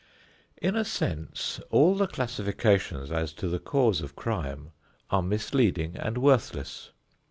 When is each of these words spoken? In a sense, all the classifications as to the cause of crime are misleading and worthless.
In 0.59 0.75
a 0.75 0.83
sense, 0.83 1.59
all 1.69 1.93
the 1.93 2.07
classifications 2.07 3.11
as 3.11 3.33
to 3.33 3.47
the 3.47 3.59
cause 3.59 4.01
of 4.01 4.15
crime 4.15 4.71
are 5.11 5.21
misleading 5.21 5.95
and 5.95 6.17
worthless. 6.17 6.89